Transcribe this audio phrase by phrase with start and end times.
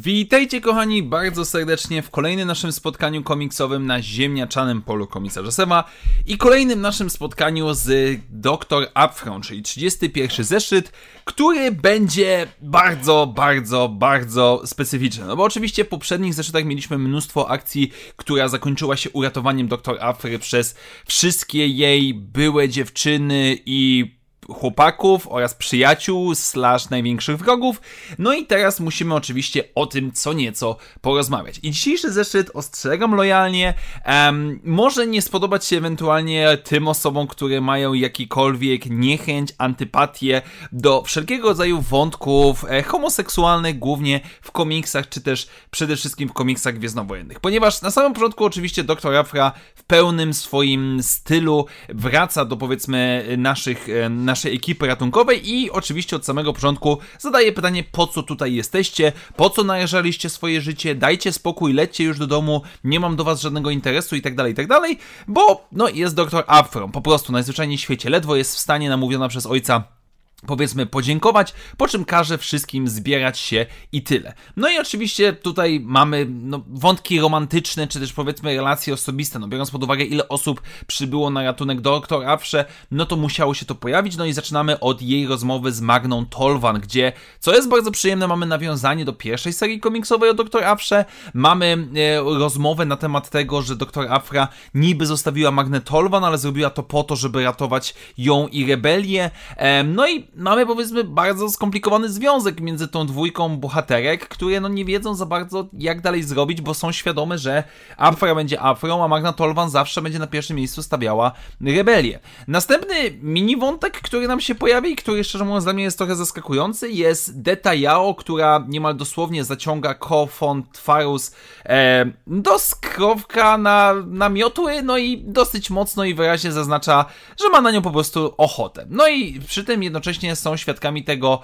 [0.00, 5.84] Witajcie kochani bardzo serdecznie w kolejnym naszym spotkaniu komiksowym na ziemniaczanym polu komisarza Sema
[6.26, 8.88] i kolejnym naszym spotkaniu z Dr.
[9.06, 10.92] Upfront, czyli 31 zeszyt,
[11.24, 15.24] który będzie bardzo, bardzo, bardzo specyficzny.
[15.24, 19.96] No bo oczywiście w poprzednich zeszytach mieliśmy mnóstwo akcji, która zakończyła się uratowaniem Dr.
[20.00, 24.17] Afry przez wszystkie jej byłe dziewczyny i
[24.48, 27.80] chłopaków oraz przyjaciół slash największych wrogów.
[28.18, 31.60] No i teraz musimy oczywiście o tym co nieco porozmawiać.
[31.62, 33.74] I dzisiejszy zeszyt ostrzegam lojalnie,
[34.06, 41.48] um, może nie spodobać się ewentualnie tym osobom, które mają jakikolwiek niechęć, antypatię do wszelkiego
[41.48, 47.40] rodzaju wątków e, homoseksualnych, głównie w komiksach, czy też przede wszystkim w komiksach gwiezdnowojennych.
[47.40, 49.16] Ponieważ na samym początku oczywiście Dr.
[49.16, 55.70] Afra w pełnym swoim stylu wraca do powiedzmy naszych, e, naszych naszej ekipy ratunkowej i
[55.70, 60.94] oczywiście od samego początku zadaję pytanie, po co tutaj jesteście, po co narażaliście swoje życie,
[60.94, 64.52] dajcie spokój, lećcie już do domu, nie mam do was żadnego interesu i tak dalej,
[64.52, 68.54] i tak dalej, bo no jest doktor Afron, po prostu najzwyczajniej w świecie, ledwo jest
[68.54, 69.97] w stanie namówiona przez ojca
[70.46, 74.34] powiedzmy podziękować, po czym każe wszystkim zbierać się i tyle.
[74.56, 79.70] No i oczywiście tutaj mamy no, wątki romantyczne, czy też powiedzmy relacje osobiste, no biorąc
[79.70, 84.16] pod uwagę ile osób przybyło na ratunek doktor Afrze, no to musiało się to pojawić,
[84.16, 88.46] no i zaczynamy od jej rozmowy z Magną Tolwan, gdzie, co jest bardzo przyjemne, mamy
[88.46, 93.76] nawiązanie do pierwszej serii komiksowej o doktor Afrze, mamy e, rozmowę na temat tego, że
[93.76, 98.66] doktor Afra niby zostawiła Magnę Tolwan, ale zrobiła to po to, żeby ratować ją i
[98.66, 104.68] rebelię, e, no i mamy powiedzmy bardzo skomplikowany związek między tą dwójką bohaterek, które no
[104.68, 107.64] nie wiedzą za bardzo jak dalej zrobić, bo są świadome, że
[107.96, 112.20] Afra będzie Afrą, a Magna Tolvan zawsze będzie na pierwszym miejscu stawiała rebelię.
[112.48, 116.90] Następny mini wątek, który nam się pojawi, który szczerze mówiąc dla mnie jest trochę zaskakujący,
[116.90, 121.34] jest Deta Yao, która niemal dosłownie zaciąga Kofon Twarus
[121.64, 127.04] e, do skrowka na, na miotły, no i dosyć mocno i wyraźnie zaznacza,
[127.40, 128.86] że ma na nią po prostu ochotę.
[128.90, 131.40] No i przy tym jednocześnie jednocześnie są świadkami tego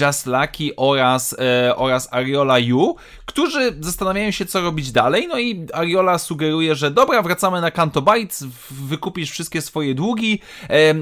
[0.00, 2.96] Just Lucky oraz, e, oraz Ariola Yu,
[3.26, 5.28] którzy zastanawiają się, co robić dalej.
[5.28, 10.40] No i Ariola sugeruje, że dobra, wracamy na Kanto Bites, wykupisz wszystkie swoje długi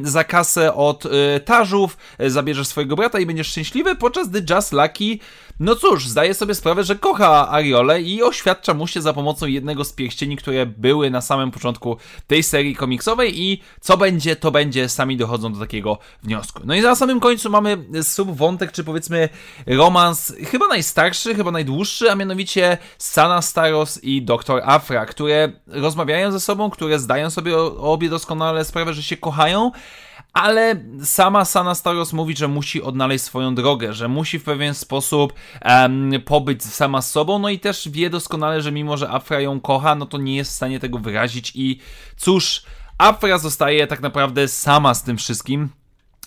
[0.02, 4.72] za kasę od e, tarzów, e, zabierzesz swojego brata i będziesz szczęśliwy, podczas gdy Just
[4.72, 5.18] Lucky
[5.60, 9.84] no cóż, zdaje sobie sprawę, że kocha Ariole i oświadcza mu się za pomocą jednego
[9.84, 11.96] z pierścieni, które były na samym początku
[12.26, 16.62] tej serii komiksowej i co będzie, to będzie, sami dochodzą do takiego wniosku.
[16.64, 19.28] No i na samym końcu mamy subwątek, czy powiedzmy
[19.66, 24.62] romans, chyba najstarszy, chyba najdłuższy, a mianowicie Sana Staros i Dr.
[24.64, 29.70] Afra, które rozmawiają ze sobą, które zdają sobie obie doskonale sprawę, że się kochają,
[30.32, 35.32] ale sama Sana Staros mówi, że musi odnaleźć swoją drogę, że musi w pewien sposób
[35.64, 39.60] um, pobyć sama z sobą, no i też wie doskonale, że mimo, że Afra ją
[39.60, 41.78] kocha, no to nie jest w stanie tego wyrazić i
[42.16, 42.62] cóż,
[42.98, 45.68] Afra zostaje tak naprawdę sama z tym wszystkim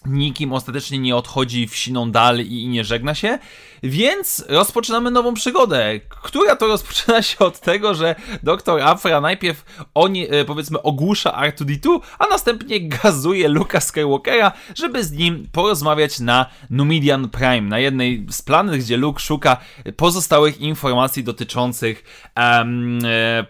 [0.05, 3.39] nikim ostatecznie nie odchodzi w siną dal i, nie żegna się,
[3.83, 10.27] więc rozpoczynamy nową przygodę, która to rozpoczyna się od tego, że doktor Afra najpierw oni,
[10.29, 17.29] e, powiedzmy ogłusza R2D2, a następnie gazuje Luka Skywalkera, żeby z nim porozmawiać na Numidian
[17.29, 19.57] Prime, na jednej z planet, gdzie Luke szuka
[19.95, 22.03] pozostałych informacji dotyczących
[22.37, 22.99] um,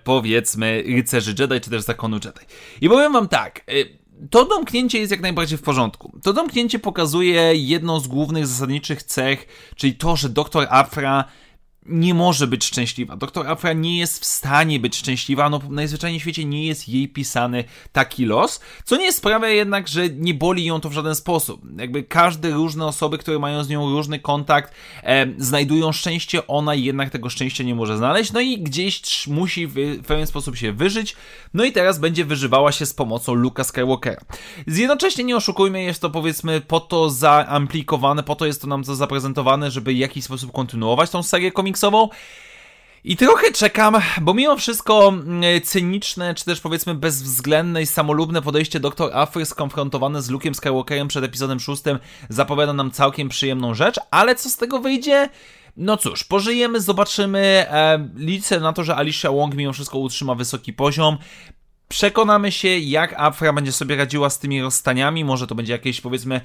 [0.03, 2.45] powiedzmy rycerzy Jedi, czy też zakonu Jedi.
[2.81, 6.19] I powiem wam tak, e, to domknięcie jest jak najbardziej w porządku.
[6.23, 11.25] To domknięcie pokazuje jedną z głównych zasadniczych cech, czyli to, że doktor Afra
[11.85, 13.15] nie może być szczęśliwa.
[13.15, 17.07] Doktor Afra nie jest w stanie być szczęśliwa, no najzwyczajniej w świecie nie jest jej
[17.07, 21.61] pisany taki los, co nie sprawia jednak, że nie boli ją to w żaden sposób.
[21.77, 27.09] Jakby każde różne osoby, które mają z nią różny kontakt, e, znajdują szczęście, ona jednak
[27.09, 31.15] tego szczęścia nie może znaleźć, no i gdzieś musi w, w pewien sposób się wyżyć,
[31.53, 34.21] no i teraz będzie wyżywała się z pomocą Luka Skywalkera.
[34.67, 38.95] Jednocześnie nie oszukujmy, jest to powiedzmy po to zaamplikowane, po to jest to nam to
[38.95, 42.09] zaprezentowane, żeby w jakiś sposób kontynuować tą serię komiksową, komiksową.
[43.03, 48.79] I trochę czekam, bo mimo wszystko mm, cyniczne, czy też powiedzmy bezwzględne i samolubne podejście
[48.79, 49.09] Dr.
[49.13, 51.83] Afry skonfrontowane z Luke'em Skywalkerem przed epizodem 6
[52.29, 55.29] zapowiada nam całkiem przyjemną rzecz, ale co z tego wyjdzie?
[55.77, 57.39] No cóż, pożyjemy, zobaczymy.
[57.39, 61.17] E, liczę na to, że Alicia Wong mimo wszystko utrzyma wysoki poziom.
[61.91, 65.25] Przekonamy się, jak Afra będzie sobie radziła z tymi rozstaniami.
[65.25, 66.41] Może to będzie jakieś, powiedzmy,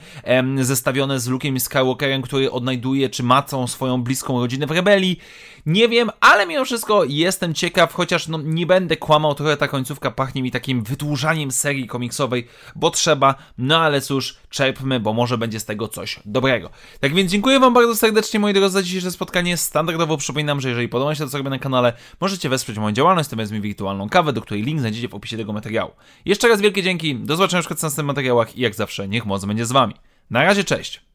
[0.60, 5.20] zestawione z Luke'em Skywalkerem, który odnajduje, czy ma całą swoją bliską rodzinę w rebelii.
[5.66, 10.10] Nie wiem, ale mimo wszystko jestem ciekaw, chociaż no, nie będę kłamał, trochę ta końcówka
[10.10, 12.46] pachnie mi takim wydłużaniem serii komiksowej,
[12.76, 16.70] bo trzeba, no ale cóż, czerpmy, bo może będzie z tego coś dobrego.
[17.00, 19.56] Tak więc dziękuję Wam bardzo serdecznie, moi drodzy, za dzisiejsze spotkanie.
[19.56, 23.31] Standardowo przypominam, że jeżeli podoba się to, co robię na kanale, możecie wesprzeć moją działalność,
[23.31, 25.91] to mi wirtualną kawę, do której link znajdziecie w opisie tego materiału.
[26.25, 29.44] Jeszcze raz wielkie dzięki, do zobaczenia już w następnych materiałach i jak zawsze, niech moc
[29.44, 29.94] będzie z Wami.
[30.31, 31.06] Na razie, cześć!